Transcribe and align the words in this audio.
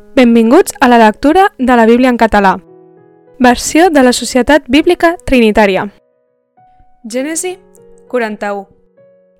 Benvinguts 0.00 0.74
a 0.80 0.88
la 0.88 0.98
lectura 0.98 1.52
de 1.58 1.76
la 1.76 1.86
Bíblia 1.86 2.08
en 2.08 2.16
català. 2.16 2.58
Versió 3.38 3.90
de 3.90 4.02
la 4.02 4.12
Societat 4.12 4.64
Bíblica 4.68 5.16
Trinitària. 5.24 5.86
Gènesi 7.04 7.54
41 8.08 8.66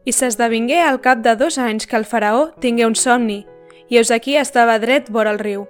I 0.04 0.12
s'esdevingué 0.12 0.78
al 0.80 1.00
cap 1.00 1.20
de 1.26 1.34
dos 1.36 1.58
anys 1.58 1.86
que 1.86 1.98
el 1.98 2.06
faraó 2.06 2.46
tingué 2.60 2.86
un 2.86 2.94
somni, 2.94 3.42
i 3.90 3.98
Eusequí 3.98 4.36
estava 4.36 4.78
dret 4.78 5.10
vora 5.10 5.34
el 5.34 5.42
riu. 5.42 5.66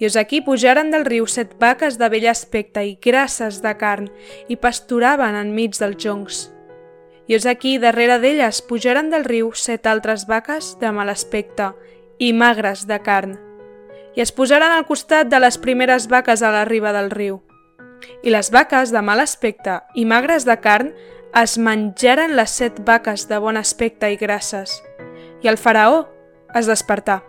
I 0.00 0.08
Eusequí 0.08 0.40
pujaren 0.40 0.90
del 0.90 1.04
riu 1.04 1.28
set 1.30 1.54
vaques 1.60 1.98
de 2.00 2.08
bell 2.08 2.26
aspecte 2.32 2.82
i 2.82 2.96
grasses 2.96 3.60
de 3.62 3.76
carn, 3.78 4.10
i 4.48 4.56
pasturaven 4.56 5.36
enmig 5.38 5.78
dels 5.78 6.00
joncs. 6.02 6.42
I 7.28 7.38
Eusequí 7.38 7.78
darrere 7.78 8.18
d'elles 8.18 8.64
pujaren 8.66 9.12
del 9.12 9.24
riu 9.28 9.52
set 9.54 9.86
altres 9.86 10.26
vaques 10.26 10.76
de 10.80 10.90
mal 10.90 11.12
aspecte 11.12 11.70
i 12.18 12.32
magres 12.32 12.86
de 12.88 12.98
carn, 12.98 13.38
i 14.14 14.20
es 14.20 14.32
posaren 14.32 14.72
al 14.72 14.86
costat 14.86 15.30
de 15.32 15.40
les 15.40 15.58
primeres 15.58 16.08
vaques 16.08 16.42
a 16.42 16.52
la 16.52 16.64
riba 16.68 16.92
del 16.92 17.10
riu. 17.10 17.40
I 18.22 18.32
les 18.34 18.50
vaques 18.50 18.92
de 18.92 19.02
mal 19.02 19.22
aspecte 19.22 19.80
i 19.94 20.04
magres 20.04 20.44
de 20.44 20.56
carn 20.60 20.92
es 21.38 21.56
menjaren 21.58 22.36
les 22.36 22.50
set 22.50 22.82
vaques 22.84 23.28
de 23.28 23.38
bon 23.40 23.56
aspecte 23.56 24.10
i 24.12 24.18
grasses. 24.20 24.82
I 25.42 25.48
el 25.48 25.56
faraó 25.56 26.06
es 26.54 26.68
despertà. 26.68 27.22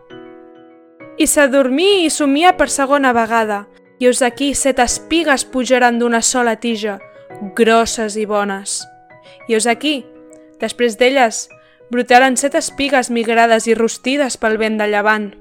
I 1.17 1.27
s'adormí 1.29 2.03
i 2.03 2.09
somia 2.09 2.55
per 2.57 2.69
segona 2.73 3.13
vegada, 3.13 3.67
i 4.01 4.09
us 4.09 4.23
aquí 4.25 4.51
set 4.57 4.81
espigues 4.81 5.45
pujaren 5.45 5.99
d'una 6.01 6.23
sola 6.25 6.57
tija, 6.59 6.97
grosses 7.55 8.17
i 8.17 8.25
bones. 8.25 8.81
I 9.47 9.55
us 9.55 9.67
aquí, 9.69 10.01
després 10.59 10.97
d'elles, 10.97 11.47
brotaren 11.93 12.35
set 12.35 12.57
espigues 12.57 13.11
migrades 13.13 13.69
i 13.69 13.77
rostides 13.77 14.35
pel 14.41 14.57
vent 14.57 14.81
de 14.81 14.89
llevant 14.89 15.31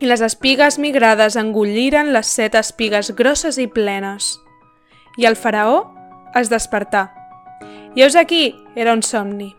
i 0.00 0.06
les 0.06 0.22
espigues 0.24 0.78
migrades 0.78 1.36
engulliren 1.38 2.12
les 2.12 2.26
set 2.26 2.56
espigues 2.58 3.12
grosses 3.14 3.58
i 3.58 3.66
plenes. 3.66 4.34
I 5.18 5.28
el 5.30 5.36
faraó 5.38 5.84
es 6.34 6.50
despertà. 6.50 7.08
I 7.94 8.02
heus 8.02 8.16
aquí 8.16 8.56
era 8.74 8.92
un 8.92 9.02
somni. 9.02 9.54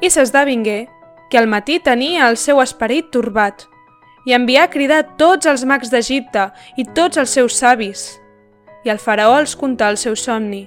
I 0.00 0.10
s'esdevingué 0.10 0.88
que 1.30 1.38
al 1.38 1.46
matí 1.46 1.78
tenia 1.78 2.28
el 2.28 2.36
seu 2.40 2.60
esperit 2.62 3.12
turbat 3.12 3.66
i 4.26 4.34
envià 4.36 4.66
a 4.66 4.72
cridar 4.72 5.02
tots 5.20 5.48
els 5.48 5.64
mags 5.64 5.92
d'Egipte 5.92 6.50
i 6.76 6.84
tots 6.96 7.20
els 7.20 7.32
seus 7.36 7.56
savis. 7.56 8.20
I 8.84 8.92
el 8.92 8.98
faraó 8.98 9.38
els 9.38 9.56
contà 9.56 9.90
el 9.92 10.00
seu 10.00 10.16
somni, 10.16 10.66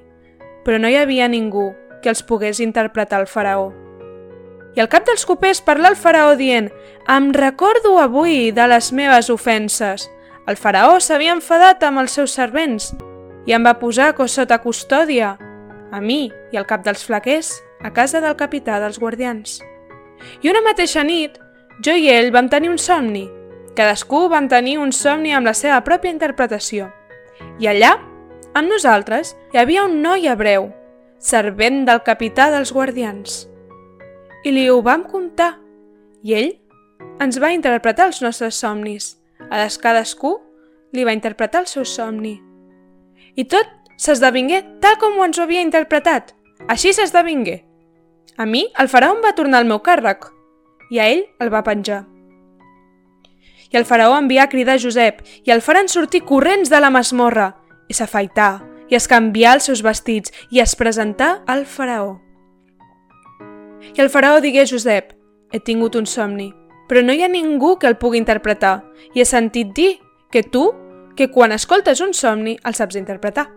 però 0.66 0.80
no 0.80 0.90
hi 0.90 0.98
havia 1.02 1.28
ningú 1.28 1.72
que 2.02 2.14
els 2.14 2.24
pogués 2.24 2.62
interpretar 2.62 3.22
el 3.22 3.28
faraó. 3.28 3.72
I 4.74 4.82
al 4.82 4.90
cap 4.90 5.06
dels 5.06 5.26
copers 5.30 5.62
parla 5.62 5.92
el 5.94 5.98
faraó 5.98 6.34
dient 6.38 6.72
«Em 7.10 7.30
recordo 7.36 8.00
avui 8.02 8.52
de 8.52 8.66
les 8.68 8.92
meves 8.92 9.30
ofenses». 9.30 10.10
El 10.50 10.58
faraó 10.58 10.98
s'havia 11.00 11.36
enfadat 11.38 11.84
amb 11.86 12.02
els 12.02 12.16
seus 12.18 12.34
servents 12.36 12.90
i 13.48 13.54
em 13.54 13.64
va 13.64 13.78
posar 13.80 14.14
sota 14.28 14.58
custòdia, 14.60 15.38
a 15.92 16.02
mi 16.02 16.32
i 16.52 16.58
al 16.58 16.66
cap 16.66 16.84
dels 16.84 17.04
flaquers, 17.06 17.62
a 17.84 17.92
casa 17.94 18.20
del 18.20 18.36
capità 18.36 18.80
dels 18.80 19.00
guardians. 19.00 19.62
I 20.42 20.50
una 20.50 20.62
mateixa 20.62 21.04
nit, 21.04 21.38
jo 21.84 21.94
i 21.94 22.10
ell 22.10 22.32
vam 22.32 22.50
tenir 22.50 22.70
un 22.70 22.78
somni. 22.78 23.30
Cadascú 23.76 24.28
vam 24.30 24.50
tenir 24.50 24.78
un 24.80 24.92
somni 24.92 25.32
amb 25.34 25.46
la 25.46 25.54
seva 25.54 25.80
pròpia 25.84 26.12
interpretació. 26.12 26.90
I 27.60 27.68
allà, 27.68 27.98
amb 28.54 28.70
nosaltres, 28.70 29.36
hi 29.54 29.58
havia 29.58 29.86
un 29.86 30.02
noi 30.02 30.28
hebreu, 30.28 30.72
servent 31.20 31.86
del 31.86 32.04
capità 32.04 32.50
dels 32.52 32.74
guardians 32.74 33.53
i 34.44 34.52
li 34.52 34.68
ho 34.70 34.82
vam 34.84 35.04
contar. 35.08 35.58
I 36.24 36.36
ell 36.40 36.52
ens 37.24 37.40
va 37.40 37.54
interpretar 37.56 38.08
els 38.12 38.22
nostres 38.24 38.60
somnis. 38.60 39.16
A 39.50 39.60
des 39.64 39.78
cadascú 39.80 40.38
li 40.94 41.04
va 41.04 41.16
interpretar 41.16 41.64
el 41.64 41.68
seu 41.68 41.86
somni. 41.86 42.38
I 43.36 43.46
tot 43.50 43.70
s'esdevingué 43.98 44.62
tal 44.84 45.00
com 45.02 45.18
ho 45.18 45.26
ens 45.26 45.40
ho 45.40 45.46
havia 45.48 45.64
interpretat. 45.66 46.34
Així 46.68 46.94
s'esdevingué. 46.94 47.64
A 48.38 48.46
mi, 48.46 48.66
el 48.80 48.90
faraó 48.90 49.16
em 49.16 49.22
va 49.24 49.36
tornar 49.38 49.62
el 49.62 49.70
meu 49.70 49.82
càrrec 49.84 50.30
i 50.94 51.00
a 51.00 51.08
ell 51.10 51.24
el 51.42 51.52
va 51.54 51.64
penjar. 51.66 52.04
I 53.74 53.78
el 53.80 53.88
faraó 53.90 54.14
envià 54.18 54.46
a 54.46 54.52
cridar 54.52 54.78
Josep 54.82 55.24
i 55.46 55.54
el 55.54 55.64
faran 55.66 55.90
sortir 55.90 56.24
corrents 56.30 56.70
de 56.70 56.82
la 56.82 56.92
masmorra 56.94 57.54
i 57.90 57.98
s'afaitar 57.98 58.62
i 58.90 58.98
es 58.98 59.10
canviar 59.10 59.56
els 59.58 59.70
seus 59.70 59.82
vestits 59.86 60.34
i 60.52 60.62
es 60.62 60.76
presentar 60.78 61.40
al 61.50 61.66
faraó. 61.66 62.20
I 63.92 64.02
el 64.02 64.10
faraó 64.10 64.40
digué 64.42 64.64
a 64.64 64.70
Josep, 64.70 65.14
he 65.52 65.60
tingut 65.60 65.96
un 66.00 66.08
somni, 66.08 66.54
però 66.90 67.04
no 67.04 67.14
hi 67.14 67.24
ha 67.24 67.32
ningú 67.32 67.78
que 67.80 67.88
el 67.88 68.00
pugui 68.00 68.20
interpretar 68.22 68.82
i 69.14 69.22
he 69.22 69.26
sentit 69.26 69.74
dir 69.76 70.00
que 70.32 70.44
tu, 70.44 70.72
que 71.16 71.30
quan 71.30 71.52
escoltes 71.52 72.02
un 72.02 72.14
somni 72.14 72.58
el 72.66 72.76
saps 72.76 72.98
interpretar. 72.98 73.50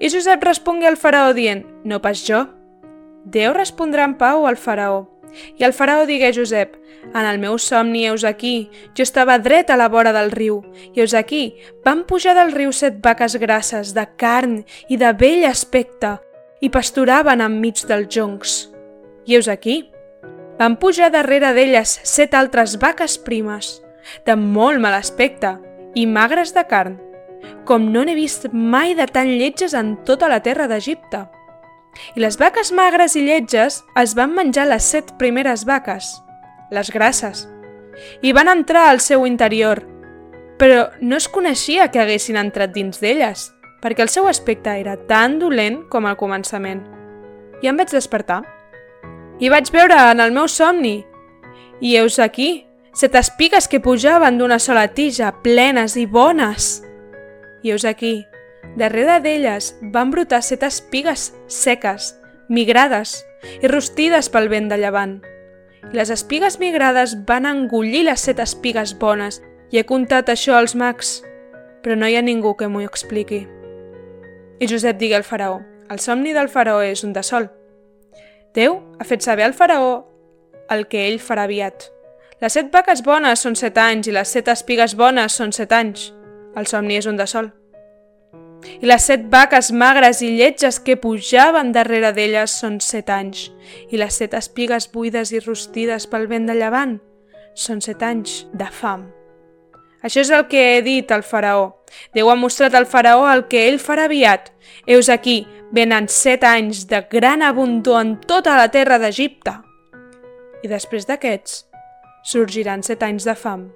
I 0.00 0.10
Josep 0.12 0.44
respongué 0.44 0.88
al 0.88 0.96
faraó 0.96 1.32
dient, 1.36 1.64
no 1.84 2.00
pas 2.02 2.22
jo. 2.26 2.46
Déu 3.24 3.54
respondrà 3.56 4.04
en 4.04 4.16
pau 4.20 4.46
al 4.46 4.56
faraó. 4.60 5.06
I 5.58 5.64
el 5.64 5.74
faraó 5.76 6.06
digué 6.06 6.30
a 6.30 6.34
Josep, 6.34 6.76
en 7.14 7.26
el 7.26 7.38
meu 7.38 7.58
somni 7.58 8.06
heus 8.06 8.24
aquí, 8.24 8.70
jo 8.96 9.04
estava 9.04 9.38
dret 9.42 9.70
a 9.70 9.76
la 9.76 9.88
vora 9.92 10.12
del 10.16 10.30
riu, 10.32 10.62
i 10.94 11.02
heus 11.02 11.14
aquí, 11.14 11.56
van 11.84 12.04
pujar 12.08 12.36
del 12.38 12.54
riu 12.54 12.72
set 12.72 13.02
vaques 13.04 13.36
grasses, 13.42 13.92
de 13.92 14.06
carn 14.16 14.62
i 14.88 14.96
de 14.96 15.12
vell 15.12 15.44
aspecte, 15.48 16.16
i 16.60 16.70
pasturaven 16.72 17.44
enmig 17.44 17.84
dels 17.88 18.08
joncs. 18.08 18.56
I 19.26 19.34
heus 19.34 19.48
aquí. 19.48 19.90
Van 20.58 20.78
pujar 20.78 21.10
darrere 21.12 21.50
d'elles 21.52 21.98
set 22.06 22.34
altres 22.34 22.78
vaques 22.80 23.18
primes, 23.18 23.82
de 24.24 24.36
molt 24.38 24.80
mal 24.80 24.94
aspecte 24.94 25.56
i 25.98 26.06
magres 26.06 26.54
de 26.54 26.62
carn, 26.70 26.94
com 27.66 27.90
no 27.92 28.04
n'he 28.06 28.14
vist 28.16 28.46
mai 28.52 28.94
de 28.94 29.08
tan 29.10 29.34
lletges 29.36 29.74
en 29.74 29.96
tota 30.06 30.30
la 30.30 30.40
terra 30.46 30.68
d'Egipte. 30.70 31.26
I 32.14 32.22
les 32.22 32.38
vaques 32.38 32.72
magres 32.72 33.16
i 33.16 33.24
lletges 33.26 33.82
es 33.98 34.14
van 34.16 34.32
menjar 34.36 34.68
les 34.70 34.86
set 34.94 35.12
primeres 35.18 35.66
vaques, 35.66 36.14
les 36.70 36.90
grasses, 36.92 37.46
i 38.22 38.32
van 38.36 38.48
entrar 38.52 38.86
al 38.88 39.00
seu 39.00 39.26
interior, 39.26 39.82
però 40.56 40.90
no 41.00 41.16
es 41.16 41.28
coneixia 41.28 41.90
que 41.90 42.00
haguessin 42.00 42.38
entrat 42.40 42.72
dins 42.72 43.00
d'elles, 43.00 43.50
perquè 43.82 44.04
el 44.04 44.12
seu 44.12 44.28
aspecte 44.28 44.72
era 44.80 44.96
tan 45.08 45.40
dolent 45.40 45.82
com 45.90 46.06
al 46.06 46.16
començament. 46.20 46.84
I 47.64 47.72
em 47.72 47.76
vaig 47.80 47.92
despertar 47.92 48.44
i 49.40 49.50
vaig 49.52 49.70
veure 49.72 49.96
en 50.10 50.20
el 50.20 50.32
meu 50.32 50.48
somni. 50.48 51.04
I 51.80 51.96
heus 51.98 52.18
aquí, 52.18 52.66
set 52.96 53.14
espigues 53.18 53.68
que 53.68 53.82
pujaven 53.84 54.38
d'una 54.38 54.58
sola 54.58 54.86
tija, 54.88 55.32
plenes 55.44 55.96
i 56.00 56.06
bones. 56.06 56.80
I 57.62 57.72
heus 57.72 57.84
aquí, 57.84 58.24
darrere 58.76 59.20
d'elles 59.20 59.74
van 59.92 60.10
brotar 60.10 60.42
set 60.42 60.64
espigues 60.64 61.32
seques, 61.46 62.14
migrades 62.48 63.18
i 63.60 63.68
rostides 63.68 64.30
pel 64.32 64.48
vent 64.48 64.70
de 64.72 64.78
llevant. 64.80 65.18
Les 65.92 66.10
espigues 66.10 66.58
migrades 66.58 67.14
van 67.28 67.46
engullir 67.46 68.06
les 68.08 68.24
set 68.26 68.40
espigues 68.42 68.96
bones 68.98 69.42
i 69.70 69.78
he 69.78 69.84
contat 69.86 70.30
això 70.32 70.56
als 70.56 70.74
mags, 70.74 71.20
però 71.82 71.94
no 71.94 72.08
hi 72.08 72.16
ha 72.16 72.24
ningú 72.24 72.56
que 72.56 72.68
m'ho 72.68 72.82
expliqui. 72.82 73.44
I 74.58 74.66
Josep 74.66 74.96
digué 74.98 75.18
al 75.18 75.28
faraó, 75.28 75.60
el 75.90 76.00
somni 76.00 76.32
del 76.32 76.48
faraó 76.48 76.80
és 76.82 77.04
un 77.04 77.12
de 77.12 77.22
sol, 77.22 77.50
Déu 78.56 78.80
ha 78.98 79.04
fet 79.04 79.20
saber 79.20 79.44
al 79.44 79.54
faraó 79.54 80.06
el 80.72 80.86
que 80.88 81.04
ell 81.06 81.20
farà 81.20 81.44
aviat. 81.44 81.90
Les 82.40 82.56
set 82.56 82.72
vaques 82.72 83.02
bones 83.04 83.42
són 83.44 83.54
set 83.56 83.78
anys 83.80 84.08
i 84.08 84.14
les 84.16 84.32
set 84.32 84.48
espigues 84.52 84.96
bones 84.96 85.36
són 85.38 85.52
set 85.56 85.72
anys. 85.72 86.10
El 86.56 86.68
somni 86.68 86.96
és 86.96 87.08
un 87.08 87.20
de 87.20 87.26
sol. 87.28 87.50
I 88.80 88.88
les 88.88 89.04
set 89.08 89.28
vaques 89.32 89.70
magres 89.72 90.22
i 90.24 90.32
lletges 90.38 90.80
que 90.82 90.96
pujaven 91.00 91.70
darrere 91.76 92.10
d'elles 92.16 92.56
són 92.62 92.80
set 92.80 93.12
anys, 93.12 93.50
i 93.92 94.00
les 94.00 94.16
set 94.16 94.34
espigues 94.34 94.88
buides 94.92 95.32
i 95.36 95.42
rostides 95.44 96.08
pel 96.10 96.26
vent 96.32 96.48
de 96.48 96.56
llevant 96.56 96.96
són 97.54 97.84
set 97.84 98.02
anys 98.02 98.42
de 98.56 98.68
fam. 98.72 99.06
Això 100.06 100.22
és 100.22 100.30
el 100.30 100.44
que 100.46 100.60
he 100.76 100.82
dit 100.86 101.10
al 101.10 101.24
faraó. 101.26 101.82
Déu 102.14 102.30
ha 102.30 102.36
mostrat 102.38 102.76
al 102.78 102.86
faraó 102.86 103.24
el 103.26 103.48
que 103.50 103.64
ell 103.66 103.80
farà 103.82 104.04
aviat. 104.06 104.52
Eus 104.86 105.08
aquí, 105.10 105.40
venen 105.74 106.06
set 106.06 106.44
anys 106.46 106.84
de 106.86 107.00
gran 107.10 107.42
abundor 107.42 107.98
en 108.04 108.12
tota 108.22 108.54
la 108.54 108.68
terra 108.70 109.00
d'Egipte. 109.02 109.56
I 110.62 110.70
després 110.70 111.08
d'aquests, 111.10 111.64
sorgiran 112.22 112.86
set 112.86 113.02
anys 113.02 113.26
de 113.26 113.34
fam, 113.34 113.66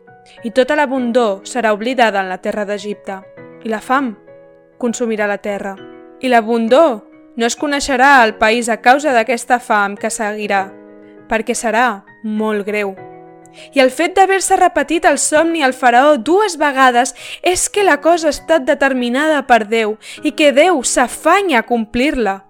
i 0.47 0.55
tota 0.55 0.79
l'abundor 0.79 1.43
serà 1.43 1.75
oblidada 1.75 2.23
en 2.23 2.31
la 2.31 2.39
terra 2.39 2.65
d'Egipte, 2.65 3.19
i 3.67 3.69
la 3.69 3.83
fam 3.83 4.15
consumirà 4.79 5.27
la 5.27 5.43
terra. 5.43 5.75
I 6.23 6.31
l'abundor 6.31 7.01
no 7.37 7.47
es 7.47 7.59
coneixerà 7.59 8.21
al 8.23 8.37
país 8.39 8.69
a 8.69 8.79
causa 8.79 9.13
d'aquesta 9.17 9.59
fam 9.59 9.99
que 9.99 10.15
seguirà, 10.15 10.69
perquè 11.27 11.59
serà 11.59 12.05
molt 12.23 12.67
greu. 12.67 13.10
I 13.75 13.81
el 13.83 13.91
fet 13.91 14.15
d'haver-se 14.17 14.57
repetit 14.59 15.07
el 15.09 15.19
somni 15.19 15.63
al 15.63 15.75
faraó 15.77 16.17
dues 16.19 16.57
vegades 16.61 17.15
és 17.43 17.69
que 17.69 17.85
la 17.87 18.01
cosa 18.01 18.29
ha 18.29 18.37
estat 18.37 18.67
determinada 18.69 19.43
per 19.47 19.65
Déu 19.69 19.97
i 20.23 20.33
que 20.33 20.53
Déu 20.57 20.83
s'afanya 20.85 21.61
a 21.61 21.67
complir-la. 21.67 22.41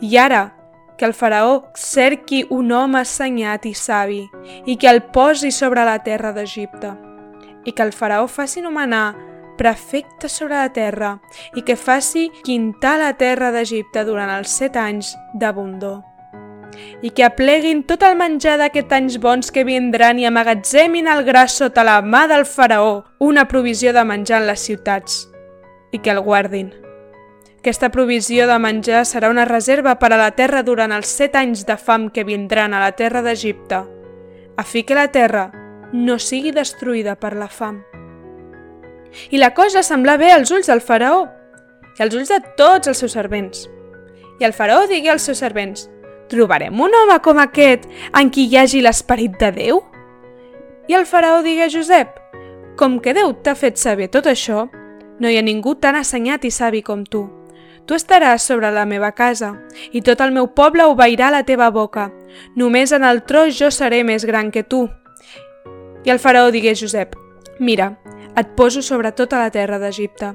I 0.00 0.16
ara, 0.16 0.56
que 0.96 1.04
el 1.04 1.14
faraó 1.14 1.72
cerqui 1.76 2.44
un 2.50 2.72
home 2.72 3.00
assenyat 3.00 3.66
i 3.68 3.74
savi 3.74 4.22
i 4.64 4.76
que 4.80 4.88
el 4.88 5.02
posi 5.12 5.52
sobre 5.52 5.84
la 5.84 5.98
terra 6.02 6.32
d'Egipte. 6.32 6.94
i 7.66 7.72
que 7.72 7.82
el 7.82 7.90
faraó 7.92 8.28
faci 8.30 8.60
nomenar 8.62 9.16
prefecte 9.58 10.28
sobre 10.28 10.54
la 10.54 10.72
terra 10.72 11.16
i 11.56 11.62
que 11.66 11.74
faci 11.74 12.30
quintar 12.44 12.98
la 13.00 13.12
terra 13.18 13.50
d'Egipte 13.50 14.04
durant 14.04 14.30
els 14.30 14.52
set 14.54 14.76
anys 14.76 15.16
d'abundor 15.34 16.15
i 17.02 17.10
que 17.10 17.24
apleguin 17.24 17.82
tot 17.88 18.02
el 18.06 18.16
menjar 18.18 18.56
d'aquests 18.60 18.96
anys 18.96 19.18
bons 19.22 19.52
que 19.52 19.64
vindran 19.68 20.18
i 20.18 20.26
amagatzemin 20.28 21.08
el 21.12 21.24
gra 21.26 21.46
sota 21.48 21.84
la 21.86 22.00
mà 22.02 22.26
del 22.30 22.46
faraó, 22.46 23.04
una 23.18 23.46
provisió 23.48 23.92
de 23.92 24.04
menjar 24.04 24.42
en 24.42 24.50
les 24.50 24.66
ciutats, 24.66 25.26
i 25.92 25.98
que 25.98 26.10
el 26.10 26.20
guardin. 26.20 26.72
Aquesta 27.66 27.90
provisió 27.90 28.46
de 28.46 28.60
menjar 28.62 29.02
serà 29.08 29.26
una 29.32 29.44
reserva 29.44 29.96
per 29.98 30.12
a 30.14 30.20
la 30.20 30.30
terra 30.38 30.62
durant 30.62 30.92
els 30.94 31.10
set 31.10 31.34
anys 31.34 31.64
de 31.66 31.74
fam 31.76 32.10
que 32.14 32.24
vindran 32.24 32.74
a 32.74 32.82
la 32.84 32.92
terra 32.94 33.22
d'Egipte, 33.26 33.80
a 34.56 34.62
fi 34.62 34.84
que 34.86 34.94
la 34.94 35.08
terra 35.10 35.48
no 35.92 36.18
sigui 36.22 36.52
destruïda 36.54 37.16
per 37.18 37.34
la 37.34 37.48
fam. 37.48 37.80
I 39.30 39.40
la 39.42 39.52
cosa 39.54 39.82
sembla 39.82 40.16
bé 40.20 40.30
als 40.32 40.52
ulls 40.52 40.68
del 40.70 40.82
faraó 40.84 41.26
i 41.96 42.02
als 42.04 42.14
ulls 42.14 42.30
de 42.30 42.38
tots 42.58 42.88
els 42.88 43.02
seus 43.02 43.16
servents. 43.16 43.66
I 44.38 44.44
el 44.44 44.52
faraó 44.52 44.86
digui 44.86 45.08
als 45.08 45.24
seus 45.26 45.40
servents, 45.40 45.88
Trobarem 46.28 46.80
un 46.80 46.94
home 46.94 47.18
com 47.22 47.38
aquest 47.38 47.86
en 48.18 48.30
qui 48.34 48.48
hi 48.50 48.58
hagi 48.58 48.82
l'esperit 48.82 49.36
de 49.38 49.52
Déu? 49.54 49.80
I 50.90 50.96
el 50.98 51.06
faraó 51.06 51.42
digué 51.42 51.66
a 51.66 51.70
Josep, 51.70 52.16
com 52.78 52.98
que 53.02 53.14
Déu 53.14 53.32
t'ha 53.42 53.54
fet 53.58 53.78
saber 53.78 54.08
tot 54.10 54.26
això, 54.30 54.66
no 55.20 55.30
hi 55.30 55.38
ha 55.38 55.44
ningú 55.46 55.76
tan 55.80 55.96
assenyat 55.98 56.44
i 56.44 56.50
savi 56.50 56.82
com 56.82 57.04
tu. 57.04 57.26
Tu 57.86 57.94
estaràs 57.94 58.42
sobre 58.42 58.72
la 58.74 58.84
meva 58.84 59.12
casa, 59.14 59.52
i 59.92 60.02
tot 60.02 60.20
el 60.20 60.34
meu 60.34 60.48
poble 60.50 60.88
obeirà 60.90 61.30
la 61.30 61.44
teva 61.46 61.70
boca. 61.70 62.10
Només 62.56 62.92
en 62.92 63.06
el 63.06 63.22
tros 63.22 63.54
jo 63.58 63.70
seré 63.70 64.02
més 64.02 64.26
gran 64.26 64.50
que 64.50 64.66
tu. 64.66 64.88
I 66.04 66.10
el 66.10 66.18
faraó 66.18 66.50
digué 66.50 66.74
a 66.74 66.78
Josep, 66.78 67.14
Mira, 67.58 67.96
et 68.36 68.52
poso 68.56 68.82
sobre 68.82 69.12
tota 69.12 69.40
la 69.40 69.50
terra 69.50 69.78
d'Egipte. 69.80 70.34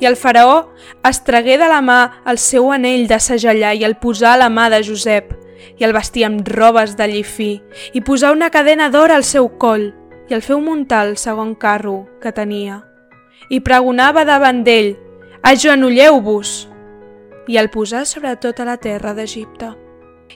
I 0.00 0.08
el 0.08 0.16
faraó 0.16 0.72
es 1.08 1.22
tragué 1.24 1.58
de 1.60 1.68
la 1.68 1.82
mà 1.84 2.22
el 2.26 2.38
seu 2.38 2.70
anell 2.72 3.06
de 3.08 3.20
segellar 3.20 3.74
i 3.76 3.84
el 3.84 3.98
posà 4.00 4.34
a 4.34 4.40
la 4.40 4.48
mà 4.48 4.68
de 4.72 4.82
Josep, 4.86 5.34
i 5.78 5.84
el 5.84 5.92
vestia 5.92 6.28
amb 6.28 6.48
robes 6.48 6.96
de 6.96 7.06
llifí, 7.08 7.52
i 7.92 8.00
posà 8.00 8.32
una 8.32 8.50
cadena 8.50 8.88
d'or 8.90 9.12
al 9.12 9.24
seu 9.24 9.48
coll, 9.58 9.92
i 10.28 10.34
el 10.34 10.42
feu 10.42 10.60
muntar 10.60 11.06
el 11.06 11.16
segon 11.20 11.54
carro 11.54 12.06
que 12.22 12.32
tenia. 12.32 12.82
I 13.50 13.60
pregonava 13.60 14.24
davant 14.24 14.62
d'ell, 14.64 14.94
Ajoanolleu-vos! 15.42 16.68
I 17.50 17.58
el 17.58 17.68
posà 17.74 18.04
sobre 18.06 18.36
tota 18.38 18.64
la 18.64 18.76
terra 18.78 19.12
d'Egipte. 19.14 19.72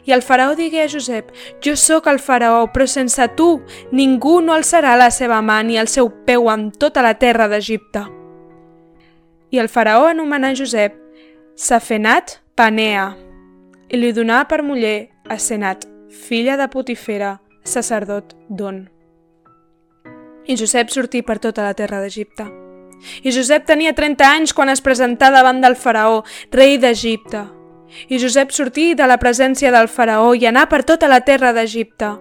I 0.05 0.13
el 0.13 0.23
faraó 0.23 0.55
digué 0.59 0.83
a 0.83 0.89
Josep, 0.91 1.33
jo 1.65 1.77
sóc 1.77 2.07
el 2.11 2.19
faraó, 2.19 2.67
però 2.73 2.87
sense 2.87 3.23
tu 3.37 3.63
ningú 3.93 4.41
no 4.43 4.55
alçarà 4.55 4.97
la 4.97 5.11
seva 5.11 5.41
mà 5.43 5.63
ni 5.65 5.79
el 5.81 5.89
seu 5.89 6.11
peu 6.27 6.51
amb 6.51 6.77
tota 6.77 7.03
la 7.03 7.15
terra 7.19 7.49
d'Egipte. 7.49 8.05
I 9.51 9.63
el 9.63 9.71
faraó 9.73 10.11
anomenà 10.11 10.53
Josep 10.59 10.99
Safenat 11.57 12.41
Panea 12.57 13.15
i 13.89 13.97
li 13.97 14.13
donà 14.13 14.43
per 14.49 14.63
muller 14.67 15.09
a 15.31 15.39
Senat, 15.39 15.87
filla 16.11 16.57
de 16.59 16.67
Potifera, 16.69 17.37
sacerdot 17.65 18.35
d'On. 18.49 18.85
I 20.47 20.57
Josep 20.59 20.93
sortí 20.93 21.23
per 21.27 21.39
tota 21.43 21.65
la 21.65 21.75
terra 21.75 22.03
d'Egipte. 22.03 22.47
I 23.23 23.33
Josep 23.33 23.67
tenia 23.67 23.95
30 23.97 24.27
anys 24.27 24.55
quan 24.57 24.71
es 24.73 24.83
presentà 24.83 25.31
davant 25.33 25.61
del 25.63 25.77
faraó, 25.79 26.23
rei 26.53 26.79
d'Egipte, 26.83 27.43
i 28.09 28.19
Josep 28.19 28.53
sortí 28.53 28.95
de 28.95 29.07
la 29.07 29.19
presència 29.23 29.73
del 29.75 29.89
faraó 29.89 30.35
i 30.35 30.47
anà 30.49 30.67
per 30.71 30.83
tota 30.85 31.09
la 31.09 31.21
terra 31.27 31.53
d'Egipte. 31.57 32.15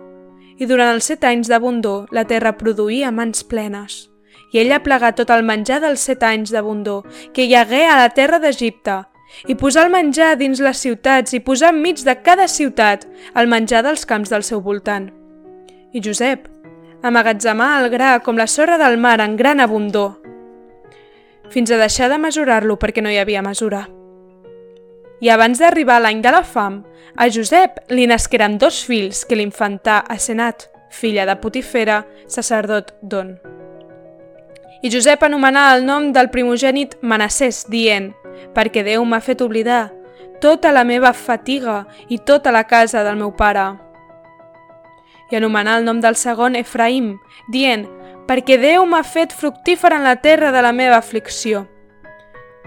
I 0.58 0.68
durant 0.70 0.94
els 0.94 1.10
set 1.12 1.26
anys 1.28 1.50
d'abundor 1.52 2.12
la 2.16 2.24
terra 2.26 2.56
produïa 2.58 3.12
mans 3.12 3.44
plenes. 3.44 4.06
I 4.54 4.62
ell 4.62 4.72
aplegà 4.72 5.12
tot 5.16 5.32
el 5.34 5.44
menjar 5.44 5.82
dels 5.84 6.06
set 6.08 6.24
anys 6.24 6.54
d'abundor 6.54 7.04
que 7.34 7.44
hi 7.44 7.56
hagué 7.56 7.84
a 7.86 7.98
la 8.00 8.10
terra 8.10 8.40
d'Egipte, 8.40 9.02
i 9.50 9.56
posar 9.60 9.86
el 9.88 9.92
menjar 9.92 10.36
dins 10.40 10.62
les 10.64 10.80
ciutats 10.80 11.34
i 11.36 11.42
posar 11.44 11.74
enmig 11.74 12.04
de 12.06 12.16
cada 12.24 12.48
ciutat 12.48 13.04
el 13.36 13.50
menjar 13.52 13.84
dels 13.84 14.06
camps 14.08 14.32
del 14.32 14.46
seu 14.48 14.62
voltant. 14.64 15.10
I 15.92 16.00
Josep 16.04 16.48
amagatzemà 17.04 17.74
el 17.82 17.90
gra 17.92 18.20
com 18.24 18.38
la 18.40 18.48
sorra 18.48 18.78
del 18.82 18.98
mar 18.98 19.20
en 19.22 19.36
gran 19.36 19.60
abundor, 19.60 20.16
fins 21.50 21.72
a 21.72 21.78
deixar 21.78 22.10
de 22.10 22.18
mesurar-lo 22.22 22.80
perquè 22.82 23.04
no 23.04 23.12
hi 23.12 23.20
havia 23.22 23.44
mesura. 23.46 23.86
I 25.24 25.30
abans 25.32 25.60
d'arribar 25.62 26.02
l'any 26.04 26.20
de 26.22 26.32
la 26.34 26.44
fam, 26.44 26.82
a 27.16 27.30
Josep 27.32 27.80
li 27.96 28.08
nasqueren 28.08 28.58
dos 28.60 28.82
fills 28.84 29.24
que 29.24 29.38
l'infantà 29.40 30.02
Asenat, 30.12 30.68
filla 30.92 31.26
de 31.26 31.38
Potifera, 31.40 32.02
sacerdot 32.28 32.92
d'On. 33.02 33.36
I 34.84 34.92
Josep 34.92 35.24
anomenà 35.24 35.70
el 35.76 35.86
nom 35.88 36.12
del 36.14 36.30
primogènit 36.34 36.98
Manassès, 37.02 37.64
dient, 37.72 38.12
perquè 38.54 38.84
Déu 38.84 39.06
m'ha 39.08 39.22
fet 39.24 39.42
oblidar 39.42 39.88
tota 40.44 40.74
la 40.76 40.84
meva 40.84 41.14
fatiga 41.16 41.86
i 42.12 42.20
tota 42.20 42.52
la 42.52 42.66
casa 42.68 43.06
del 43.08 43.16
meu 43.16 43.32
pare. 43.32 43.70
I 45.32 45.40
anomenà 45.40 45.78
el 45.80 45.88
nom 45.88 46.02
del 46.04 46.20
segon 46.20 46.60
Efraïm, 46.60 47.16
dient, 47.50 47.88
perquè 48.28 48.60
Déu 48.60 48.84
m'ha 48.86 49.02
fet 49.08 49.32
fructífer 49.34 49.94
en 49.96 50.04
la 50.04 50.18
terra 50.20 50.52
de 50.52 50.62
la 50.62 50.76
meva 50.76 51.00
aflicció 51.00 51.64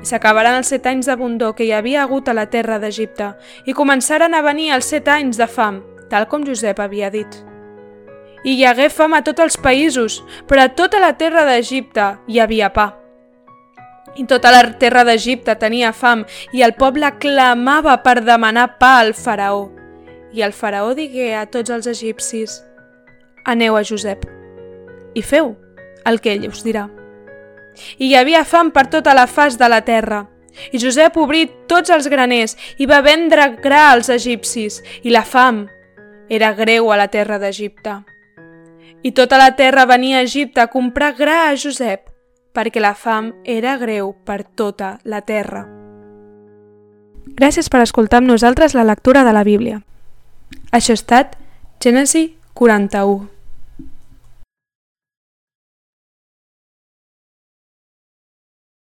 s'acabaran 0.03 0.59
els 0.61 0.71
set 0.73 0.87
anys 0.87 1.09
d'abundor 1.09 1.55
que 1.57 1.67
hi 1.67 1.73
havia 1.73 2.03
hagut 2.05 2.29
a 2.29 2.35
la 2.37 2.47
terra 2.51 2.79
d'Egipte, 2.79 3.33
i 3.67 3.75
començaren 3.75 4.35
a 4.35 4.43
venir 4.43 4.71
els 4.75 4.89
set 4.91 5.09
anys 5.09 5.39
de 5.41 5.49
fam, 5.51 5.83
tal 6.11 6.29
com 6.29 6.47
Josep 6.47 6.81
havia 6.81 7.11
dit. 7.11 7.41
I 8.45 8.55
hi 8.55 8.65
hagué 8.65 8.89
fam 8.91 9.17
a 9.17 9.23
tots 9.27 9.43
els 9.43 9.59
països, 9.59 10.21
però 10.47 10.65
a 10.65 10.75
tota 10.75 11.01
la 11.03 11.15
terra 11.19 11.45
d'Egipte 11.49 12.13
hi 12.29 12.39
havia 12.41 12.71
pa. 12.73 12.93
I 14.19 14.27
tota 14.27 14.51
la 14.55 14.63
terra 14.79 15.05
d'Egipte 15.05 15.55
tenia 15.59 15.93
fam, 15.93 16.25
i 16.53 16.63
el 16.63 16.75
poble 16.79 17.11
clamava 17.19 17.99
per 18.03 18.21
demanar 18.25 18.79
pa 18.79 18.99
al 19.03 19.15
faraó. 19.15 19.69
I 20.33 20.43
el 20.45 20.53
faraó 20.53 20.95
digué 20.95 21.35
a 21.35 21.47
tots 21.47 21.71
els 21.71 21.87
egipcis, 21.91 22.61
Aneu 23.49 23.79
a 23.79 23.83
Josep, 23.83 24.27
i 25.15 25.25
feu 25.25 25.55
el 26.05 26.21
que 26.21 26.37
ell 26.37 26.49
us 26.51 26.63
dirà 26.67 26.87
i 27.99 28.11
hi 28.11 28.17
havia 28.17 28.45
fam 28.45 28.73
per 28.75 28.89
tota 28.91 29.15
la 29.15 29.27
faç 29.27 29.59
de 29.59 29.69
la 29.69 29.81
terra. 29.85 30.25
I 30.73 30.79
Josep 30.83 31.17
obrí 31.17 31.47
tots 31.71 31.91
els 31.95 32.09
graners 32.11 32.57
i 32.79 32.87
va 32.87 33.01
vendre 33.05 33.47
gra 33.63 33.93
als 33.93 34.11
egipcis, 34.11 34.83
i 35.03 35.15
la 35.15 35.25
fam 35.25 35.67
era 36.29 36.53
greu 36.53 36.93
a 36.93 36.99
la 36.99 37.09
terra 37.09 37.39
d'Egipte. 37.39 37.95
I 39.03 39.13
tota 39.15 39.39
la 39.39 39.55
terra 39.57 39.87
venia 39.87 40.19
a 40.19 40.27
Egipte 40.27 40.61
a 40.61 40.67
comprar 40.67 41.15
gra 41.17 41.49
a 41.49 41.57
Josep, 41.57 42.09
perquè 42.53 42.83
la 42.83 42.95
fam 42.99 43.33
era 43.45 43.77
greu 43.79 44.13
per 44.27 44.43
tota 44.43 44.99
la 45.05 45.23
terra. 45.23 45.65
Gràcies 47.39 47.71
per 47.71 47.85
escoltar 47.85 48.19
amb 48.19 48.33
nosaltres 48.33 48.75
la 48.75 48.85
lectura 48.85 49.23
de 49.23 49.33
la 49.33 49.45
Bíblia. 49.47 49.83
Això 50.73 50.97
ha 50.97 50.99
estat 50.99 51.37
Gènesi 51.79 52.33
41. 52.59 53.38